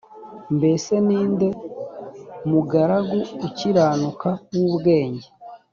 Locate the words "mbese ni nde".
0.57-1.49